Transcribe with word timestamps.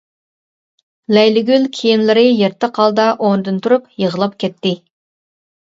لەيلىگۈل 1.17 1.67
كىيىملىرى 1.75 2.25
يىرتىق 2.25 2.81
ھالدا 2.83 3.07
ئورنىدىن 3.21 3.63
تۇرۇپ 3.69 3.89
يىغلاپ 4.07 4.37
كەتتى. 4.47 4.77